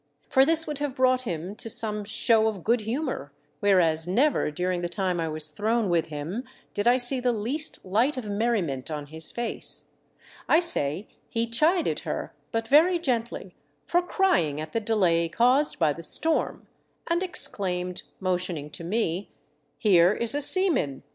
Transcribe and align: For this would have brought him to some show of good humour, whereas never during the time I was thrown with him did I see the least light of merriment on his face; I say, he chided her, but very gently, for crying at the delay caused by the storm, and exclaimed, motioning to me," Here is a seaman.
For 0.29 0.45
this 0.47 0.65
would 0.65 0.79
have 0.79 0.95
brought 0.95 1.23
him 1.29 1.55
to 1.57 1.69
some 1.69 2.03
show 2.05 2.47
of 2.47 2.63
good 2.63 2.81
humour, 2.81 3.31
whereas 3.59 4.07
never 4.07 4.49
during 4.49 4.81
the 4.81 4.89
time 4.89 5.19
I 5.19 5.27
was 5.27 5.51
thrown 5.51 5.89
with 5.91 6.07
him 6.07 6.43
did 6.73 6.87
I 6.87 6.97
see 6.97 7.19
the 7.19 7.31
least 7.31 7.85
light 7.85 8.17
of 8.17 8.25
merriment 8.27 8.89
on 8.89 9.05
his 9.13 9.31
face; 9.31 9.83
I 10.49 10.59
say, 10.59 11.07
he 11.29 11.45
chided 11.45 11.99
her, 11.99 12.33
but 12.51 12.67
very 12.67 12.97
gently, 12.97 13.53
for 13.85 14.01
crying 14.01 14.59
at 14.59 14.71
the 14.71 14.79
delay 14.79 15.29
caused 15.29 15.77
by 15.77 15.93
the 15.93 16.01
storm, 16.01 16.65
and 17.05 17.21
exclaimed, 17.21 18.01
motioning 18.19 18.71
to 18.71 18.83
me," 18.83 19.29
Here 19.77 20.13
is 20.13 20.33
a 20.33 20.41
seaman. 20.41 21.03